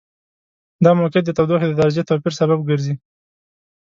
دا 0.83 0.91
موقعیت 0.99 1.25
د 1.27 1.31
تودوخې 1.37 1.67
د 1.69 1.73
درجې 1.81 2.01
توپیر 2.09 2.33
سبب 2.41 2.59
ګرځي. 2.69 2.93